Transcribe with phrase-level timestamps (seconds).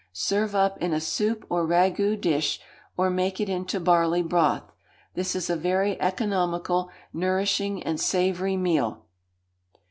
[0.13, 2.59] Serve up in a soup or ragoût dish,
[2.97, 4.71] or make it into barley broth.
[5.13, 9.05] This is a very economical, nourishing, and savoury meal.